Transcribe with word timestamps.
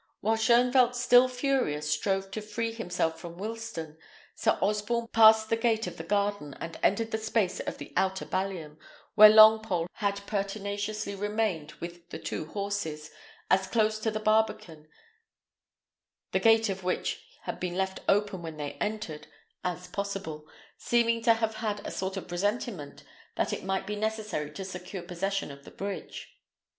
While 0.21 0.35
Shoenvelt, 0.35 0.95
still 0.95 1.27
furious, 1.27 1.91
strove 1.91 2.31
to 2.31 2.41
free 2.41 2.71
himself 2.71 3.19
from 3.19 3.37
Wilsten, 3.37 3.99
Sir 4.33 4.57
Osborne 4.59 5.09
passed 5.09 5.51
the 5.51 5.55
gate 5.55 5.85
of 5.85 5.97
the 5.97 6.03
garden, 6.03 6.55
and 6.59 6.79
entered 6.81 7.11
the 7.11 7.19
space 7.19 7.59
of 7.59 7.77
the 7.77 7.93
outer 7.95 8.25
ballium, 8.25 8.79
where 9.13 9.29
Longpole 9.29 9.85
had 9.93 10.25
pertinaciously 10.25 11.13
remained 11.13 11.73
with 11.73 12.09
the 12.09 12.17
two 12.17 12.45
horses, 12.45 13.11
as 13.51 13.67
close 13.67 13.99
to 13.99 14.09
the 14.09 14.19
barbican, 14.19 14.87
the 16.31 16.39
gate 16.39 16.67
of 16.67 16.83
which 16.83 17.23
had 17.43 17.59
been 17.59 17.75
left 17.75 17.99
open 18.09 18.41
when 18.41 18.57
they 18.57 18.79
entered, 18.81 19.27
as 19.63 19.85
possible, 19.85 20.47
seeming 20.79 21.21
to 21.21 21.35
have 21.35 21.57
had 21.57 21.85
a 21.85 21.91
sort 21.91 22.17
of 22.17 22.27
presentiment 22.27 23.03
that 23.35 23.53
it 23.53 23.63
might 23.63 23.85
be 23.85 23.95
necessary 23.95 24.49
to 24.49 24.65
secure 24.65 25.03
possession 25.03 25.51
of 25.51 25.63
the 25.63 25.69
bridge. 25.69 26.39